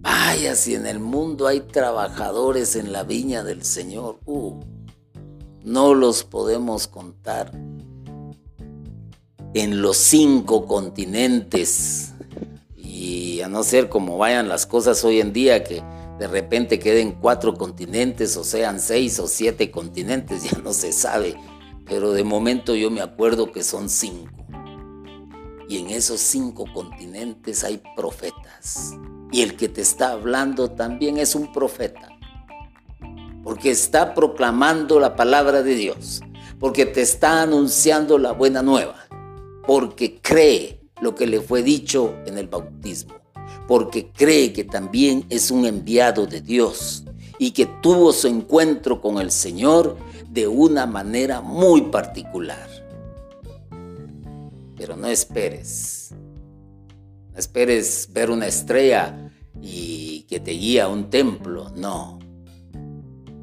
Vaya 0.00 0.56
si 0.56 0.74
en 0.74 0.86
el 0.86 0.98
mundo 0.98 1.46
hay 1.46 1.60
trabajadores 1.60 2.76
en 2.76 2.92
la 2.92 3.04
viña 3.04 3.44
del 3.44 3.62
Señor. 3.62 4.20
Uh, 4.24 4.58
no 5.62 5.94
los 5.94 6.24
podemos 6.24 6.88
contar 6.88 7.52
en 9.54 9.82
los 9.82 9.98
cinco 9.98 10.66
continentes. 10.66 12.11
A 13.42 13.48
no 13.48 13.62
ser 13.62 13.88
como 13.88 14.18
vayan 14.18 14.48
las 14.48 14.66
cosas 14.66 15.04
hoy 15.04 15.20
en 15.20 15.32
día, 15.32 15.64
que 15.64 15.82
de 16.18 16.26
repente 16.26 16.78
queden 16.78 17.12
cuatro 17.12 17.54
continentes, 17.54 18.36
o 18.36 18.44
sean 18.44 18.80
seis 18.80 19.18
o 19.18 19.26
siete 19.26 19.70
continentes, 19.70 20.44
ya 20.50 20.58
no 20.58 20.72
se 20.72 20.92
sabe. 20.92 21.36
Pero 21.86 22.12
de 22.12 22.24
momento 22.24 22.74
yo 22.74 22.90
me 22.90 23.00
acuerdo 23.00 23.52
que 23.52 23.62
son 23.62 23.88
cinco. 23.88 24.30
Y 25.68 25.78
en 25.78 25.90
esos 25.90 26.20
cinco 26.20 26.66
continentes 26.72 27.64
hay 27.64 27.82
profetas. 27.96 28.92
Y 29.30 29.42
el 29.42 29.56
que 29.56 29.68
te 29.68 29.80
está 29.80 30.12
hablando 30.12 30.70
también 30.70 31.18
es 31.18 31.34
un 31.34 31.52
profeta 31.52 32.12
porque 33.42 33.70
está 33.70 34.14
proclamando 34.14 35.00
la 35.00 35.16
palabra 35.16 35.62
de 35.62 35.74
Dios, 35.74 36.22
porque 36.58 36.86
te 36.86 37.02
está 37.02 37.42
anunciando 37.42 38.18
la 38.18 38.32
buena 38.32 38.62
nueva, 38.62 38.96
porque 39.66 40.20
cree 40.20 40.80
lo 41.00 41.14
que 41.14 41.26
le 41.26 41.40
fue 41.40 41.62
dicho 41.62 42.14
en 42.26 42.38
el 42.38 42.46
bautismo, 42.46 43.14
porque 43.66 44.10
cree 44.10 44.52
que 44.52 44.64
también 44.64 45.24
es 45.28 45.50
un 45.50 45.66
enviado 45.66 46.26
de 46.26 46.40
Dios 46.40 47.04
y 47.38 47.52
que 47.52 47.66
tuvo 47.66 48.12
su 48.12 48.28
encuentro 48.28 49.00
con 49.00 49.18
el 49.18 49.30
Señor 49.30 49.96
de 50.28 50.46
una 50.46 50.86
manera 50.86 51.40
muy 51.40 51.82
particular. 51.82 52.68
Pero 54.76 54.96
no 54.96 55.08
esperes, 55.08 56.10
no 57.32 57.38
esperes 57.38 58.08
ver 58.12 58.30
una 58.30 58.46
estrella 58.46 59.30
y 59.60 60.22
que 60.22 60.40
te 60.40 60.52
guía 60.52 60.84
a 60.84 60.88
un 60.88 61.08
templo, 61.10 61.70
no 61.76 62.22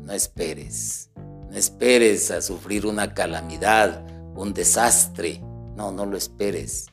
no 0.09 0.15
esperes. 0.15 1.11
No 1.51 1.55
esperes 1.55 2.31
a 2.31 2.41
sufrir 2.41 2.87
una 2.87 3.13
calamidad, 3.13 4.03
un 4.35 4.55
desastre. 4.55 5.39
No, 5.75 5.91
no 5.91 6.07
lo 6.07 6.17
esperes. 6.17 6.87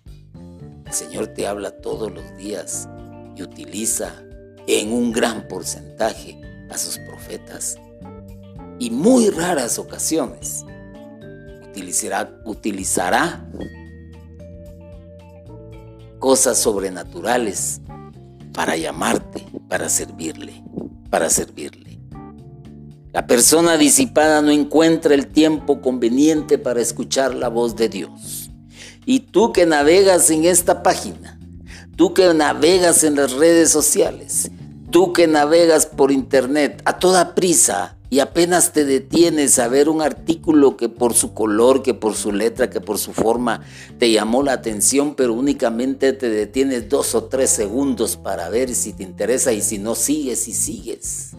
El 0.85 0.93
Señor 0.93 1.29
te 1.29 1.47
habla 1.47 1.71
todos 1.81 2.13
los 2.13 2.37
días 2.37 2.87
y 3.37 3.43
utiliza 3.43 4.13
en 4.67 4.93
un 4.93 5.13
gran 5.13 5.47
porcentaje 5.47 6.41
a 6.71 6.79
sus 6.79 6.99
profetas. 6.99 7.77
Y 8.79 8.91
muy 8.91 9.31
raras 9.31 9.79
ocasiones 9.79 10.65
utilizará, 11.71 12.31
utilizará 12.45 13.47
cosas 16.19 16.59
sobrenaturales 16.59 17.81
para 18.53 18.77
llamarte, 18.77 19.47
para 19.69 19.89
servirle, 19.89 20.65
para 21.11 21.29
servirle. 21.31 22.01
La 23.13 23.27
persona 23.27 23.77
disipada 23.77 24.43
no 24.43 24.51
encuentra 24.51 25.15
el 25.15 25.29
tiempo 25.29 25.81
conveniente 25.81 26.59
para 26.59 26.81
escuchar 26.81 27.35
la 27.35 27.49
voz 27.49 27.77
de 27.77 27.89
Dios. 27.89 28.51
Y 29.07 29.21
tú 29.21 29.53
que 29.53 29.65
navegas 29.67 30.31
en 30.31 30.45
esta 30.45 30.83
página, 30.83 31.36
tú 31.97 32.13
que 32.13 32.33
navegas 32.35 33.03
en 33.05 33.17
las 33.17 33.33
redes 33.33 33.71
sociales, 33.71 34.51
tú 34.91 35.13
que 35.13 35.27
navegas 35.27 35.87
por 35.87 36.13
internet 36.13 36.83
a 36.85 36.99
toda 36.99 37.35
prisa 37.35 37.97
y 38.09 38.21
apenas 38.21 38.73
te 38.73 38.85
detienes 38.85 39.59
a 39.59 39.67
ver 39.67 39.89
un 39.89 40.01
artículo 40.01 40.77
que 40.77 40.89
por 40.89 41.15
su 41.15 41.35
color, 41.35 41.83
que 41.83 41.95
por 41.95 42.15
su 42.15 42.33
letra, 42.33 42.71
que 42.71 42.81
por 42.81 42.99
su 42.99 43.13
forma 43.13 43.63
te 43.99 44.13
llamó 44.13 44.43
la 44.43 44.53
atención, 44.53 45.15
pero 45.17 45.33
únicamente 45.33 46.13
te 46.13 46.29
detienes 46.29 46.89
dos 46.89 47.15
o 47.15 47.25
tres 47.25 47.51
segundos 47.51 48.17
para 48.17 48.49
ver 48.49 48.75
si 48.75 48.93
te 48.93 49.03
interesa 49.03 49.53
y 49.53 49.61
si 49.61 49.79
no 49.79 49.95
sigues 49.95 50.47
y 50.47 50.53
sigues. 50.53 51.33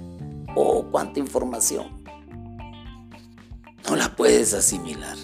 Oh, 0.56 0.86
cuánta 0.91 1.20
información. 1.20 1.86
No 3.88 3.96
la 3.96 4.13
puedes 4.15 4.54
asimilar. 4.54 5.15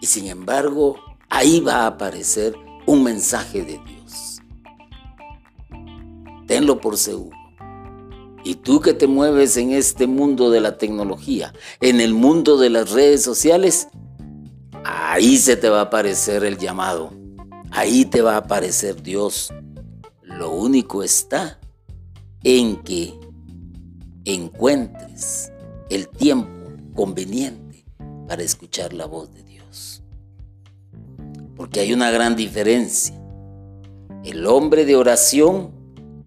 Y 0.00 0.06
sin 0.06 0.26
embargo, 0.26 0.96
ahí 1.28 1.58
va 1.58 1.82
a 1.82 1.86
aparecer 1.88 2.54
un 2.88 3.02
mensaje 3.02 3.62
de 3.62 3.78
Dios. 3.84 4.40
Tenlo 6.46 6.80
por 6.80 6.96
seguro. 6.96 7.36
Y 8.44 8.54
tú 8.54 8.80
que 8.80 8.94
te 8.94 9.06
mueves 9.06 9.58
en 9.58 9.72
este 9.72 10.06
mundo 10.06 10.48
de 10.48 10.62
la 10.62 10.78
tecnología, 10.78 11.52
en 11.82 12.00
el 12.00 12.14
mundo 12.14 12.56
de 12.56 12.70
las 12.70 12.92
redes 12.92 13.22
sociales, 13.22 13.88
ahí 14.84 15.36
se 15.36 15.56
te 15.56 15.68
va 15.68 15.80
a 15.80 15.82
aparecer 15.82 16.44
el 16.44 16.56
llamado. 16.56 17.12
Ahí 17.72 18.06
te 18.06 18.22
va 18.22 18.36
a 18.36 18.38
aparecer 18.38 19.02
Dios. 19.02 19.52
Lo 20.22 20.50
único 20.52 21.02
está 21.02 21.60
en 22.42 22.76
que 22.76 23.12
encuentres 24.24 25.52
el 25.90 26.08
tiempo 26.08 26.72
conveniente 26.94 27.84
para 28.26 28.42
escuchar 28.42 28.94
la 28.94 29.04
voz 29.04 29.30
de 29.34 29.42
Dios. 29.42 29.97
Porque 31.68 31.80
hay 31.80 31.92
una 31.92 32.10
gran 32.10 32.34
diferencia. 32.34 33.14
El 34.24 34.46
hombre 34.46 34.86
de 34.86 34.96
oración 34.96 35.70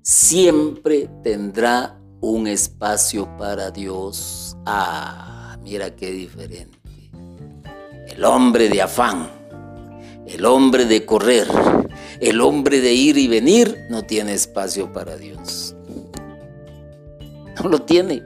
siempre 0.03 1.09
tendrá 1.23 1.99
un 2.19 2.45
espacio 2.45 3.27
para 3.37 3.71
Dios. 3.71 4.55
Ah, 4.67 5.57
mira 5.63 5.95
qué 5.95 6.11
diferente. 6.11 6.77
El 8.07 8.23
hombre 8.23 8.69
de 8.69 8.83
afán, 8.83 9.31
el 10.27 10.45
hombre 10.45 10.85
de 10.85 11.07
correr, 11.07 11.47
el 12.19 12.39
hombre 12.39 12.79
de 12.79 12.93
ir 12.93 13.17
y 13.17 13.27
venir 13.27 13.87
no 13.89 14.03
tiene 14.03 14.35
espacio 14.35 14.93
para 14.93 15.17
Dios. 15.17 15.75
No 17.59 17.67
lo 17.67 17.81
tiene. 17.81 18.21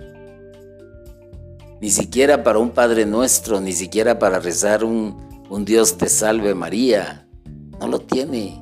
Ni 1.80 1.90
siquiera 1.90 2.44
para 2.44 2.60
un 2.60 2.72
Padre 2.72 3.06
nuestro, 3.06 3.62
ni 3.62 3.72
siquiera 3.72 4.20
para 4.20 4.40
rezar 4.40 4.84
un, 4.84 5.25
un 5.50 5.66
Dios 5.66 5.98
te 5.98 6.10
salve 6.10 6.56
María. 6.56 7.28
No 7.80 7.88
lo 7.88 8.00
tiene. 8.00 8.62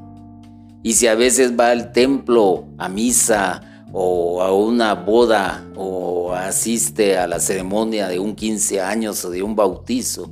Y 0.84 0.94
si 0.94 1.08
a 1.08 1.16
veces 1.16 1.58
va 1.58 1.72
al 1.72 1.92
templo, 1.92 2.66
a 2.78 2.90
misa 2.90 3.86
o 3.92 4.42
a 4.42 4.54
una 4.54 4.96
boda 4.96 5.66
o 5.76 6.34
asiste 6.34 7.18
a 7.18 7.28
la 7.28 7.40
ceremonia 7.40 8.08
de 8.08 8.20
un 8.20 8.36
15 8.36 8.82
años 8.82 9.24
o 9.24 9.30
de 9.30 9.44
un 9.44 9.56
bautizo, 9.56 10.30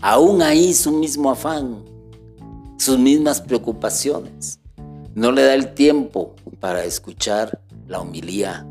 aún 0.00 0.42
ahí 0.42 0.74
su 0.74 0.90
mismo 0.90 1.30
afán, 1.30 1.84
sus 2.78 2.98
mismas 2.98 3.40
preocupaciones. 3.40 4.58
No 5.14 5.32
le 5.32 5.42
da 5.42 5.54
el 5.54 5.74
tiempo 5.74 6.34
para 6.60 6.84
escuchar 6.84 7.60
la 7.86 8.00
homilía 8.00 8.66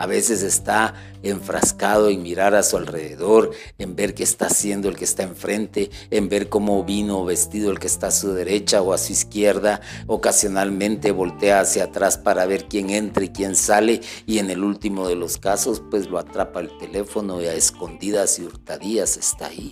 a 0.00 0.06
veces 0.06 0.42
está 0.42 0.94
enfrascado 1.22 2.08
en 2.08 2.22
mirar 2.22 2.54
a 2.54 2.62
su 2.62 2.78
alrededor, 2.78 3.50
en 3.76 3.96
ver 3.96 4.14
qué 4.14 4.22
está 4.22 4.46
haciendo 4.46 4.88
el 4.88 4.96
que 4.96 5.04
está 5.04 5.24
enfrente, 5.24 5.90
en 6.10 6.30
ver 6.30 6.48
cómo 6.48 6.82
vino 6.84 7.22
vestido 7.26 7.70
el 7.70 7.78
que 7.78 7.86
está 7.86 8.06
a 8.06 8.10
su 8.10 8.32
derecha 8.32 8.80
o 8.80 8.94
a 8.94 8.98
su 8.98 9.12
izquierda. 9.12 9.82
Ocasionalmente 10.06 11.10
voltea 11.12 11.60
hacia 11.60 11.84
atrás 11.84 12.16
para 12.16 12.46
ver 12.46 12.64
quién 12.64 12.88
entra 12.88 13.24
y 13.24 13.28
quién 13.28 13.54
sale 13.54 14.00
y 14.24 14.38
en 14.38 14.48
el 14.48 14.64
último 14.64 15.06
de 15.06 15.16
los 15.16 15.36
casos 15.36 15.82
pues 15.90 16.08
lo 16.08 16.18
atrapa 16.18 16.60
el 16.60 16.78
teléfono 16.78 17.42
y 17.42 17.44
a 17.44 17.52
escondidas 17.52 18.38
y 18.38 18.44
hurtadías 18.44 19.18
está 19.18 19.48
ahí. 19.48 19.70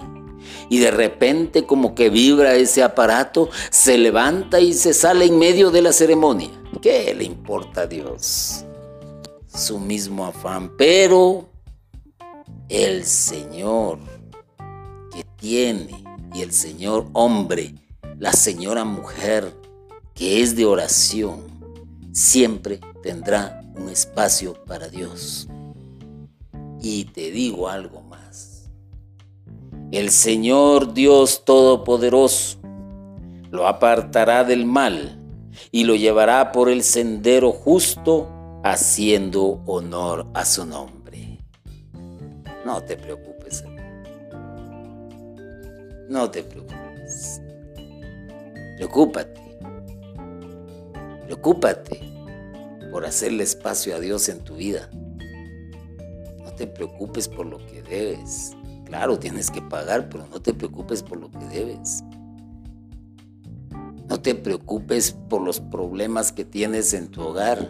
Y 0.69 0.81
de 0.81 0.91
repente 0.91 1.64
como 1.64 1.95
que 1.95 2.11
vibra 2.11 2.55
ese 2.55 2.83
aparato, 2.83 3.49
se 3.71 3.97
levanta 3.97 4.61
y 4.61 4.75
se 4.75 4.93
sale 4.93 5.25
en 5.25 5.38
medio 5.38 5.71
de 5.71 5.81
la 5.81 5.95
ceremonia. 5.95 6.51
¿Qué 6.83 7.14
le 7.14 7.25
importa 7.25 7.83
a 7.83 7.87
Dios? 7.87 8.67
Su 9.49 9.79
mismo 9.79 10.27
afán, 10.27 10.73
pero 10.77 11.49
el 12.69 13.05
Señor 13.05 13.99
que 15.13 15.25
tiene 15.37 16.05
y 16.35 16.43
el 16.43 16.53
Señor 16.53 17.07
hombre, 17.13 17.75
la 18.19 18.33
señora 18.33 18.85
mujer 18.85 19.55
que 20.15 20.43
es 20.43 20.55
de 20.57 20.67
oración, 20.67 21.43
siempre 22.13 22.81
tendrá 23.03 23.63
un 23.77 23.89
espacio 23.89 24.55
para 24.65 24.89
Dios. 24.89 25.49
Y 26.81 27.05
te 27.05 27.31
digo 27.31 27.69
algo 27.69 28.03
más. 28.03 28.71
El 29.91 30.11
Señor 30.11 30.93
Dios 30.93 31.45
Todopoderoso 31.45 32.59
lo 33.51 33.67
apartará 33.67 34.45
del 34.45 34.67
mal 34.67 35.19
y 35.71 35.85
lo 35.85 35.95
llevará 35.95 36.53
por 36.53 36.69
el 36.69 36.83
sendero 36.83 37.53
justo 37.53 38.29
haciendo 38.73 39.63
honor 39.67 40.27
a 40.35 40.45
su 40.45 40.67
nombre. 40.67 41.39
No 42.67 42.83
te 42.83 42.97
preocupes. 42.97 43.65
No 46.09 46.31
te 46.31 46.43
preocupes. 46.43 47.41
Preocúpate. 48.77 49.41
Preocúpate 51.25 52.01
por 52.91 53.07
hacerle 53.07 53.45
espacio 53.45 53.97
a 53.97 54.01
Dios 54.01 54.29
en 54.29 54.41
tu 54.41 54.57
vida. 54.57 54.91
No 56.45 56.53
te 56.53 56.67
preocupes 56.67 57.27
por 57.27 57.47
lo 57.47 57.59
que 57.67 57.83
debes. 57.83 58.53
Claro, 58.85 59.19
tienes 59.19 59.51
que 59.51 59.63
pagar, 59.63 60.09
pero 60.11 60.27
no 60.27 60.41
te 60.41 60.53
preocupes 60.53 61.03
por 61.03 61.19
lo 61.19 61.31
que 61.31 61.45
debes. 61.47 62.05
No 64.09 64.21
te 64.21 64.35
preocupes 64.35 65.13
por 65.13 65.43
los 65.43 65.61
problemas 65.61 66.33
que 66.33 66.45
tienes 66.45 66.95
en 66.95 67.09
tu 67.09 67.23
hogar. 67.23 67.69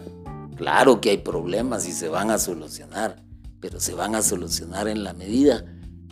Claro 0.58 1.00
que 1.00 1.10
hay 1.10 1.18
problemas 1.18 1.86
y 1.86 1.92
se 1.92 2.08
van 2.08 2.32
a 2.32 2.38
solucionar, 2.38 3.22
pero 3.60 3.78
se 3.78 3.94
van 3.94 4.16
a 4.16 4.22
solucionar 4.22 4.88
en 4.88 5.04
la 5.04 5.14
medida 5.14 5.64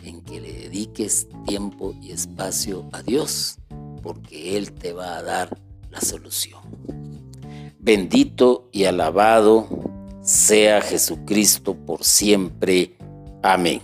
en 0.03 0.21
que 0.21 0.39
le 0.39 0.53
dediques 0.53 1.27
tiempo 1.45 1.93
y 2.01 2.11
espacio 2.11 2.87
a 2.93 3.01
Dios, 3.01 3.57
porque 4.01 4.57
Él 4.57 4.71
te 4.71 4.93
va 4.93 5.17
a 5.17 5.21
dar 5.21 5.59
la 5.91 5.99
solución. 5.99 6.61
Bendito 7.77 8.69
y 8.71 8.85
alabado 8.85 9.67
sea 10.21 10.81
Jesucristo 10.81 11.75
por 11.75 12.05
siempre. 12.05 12.95
Amén. 13.43 13.81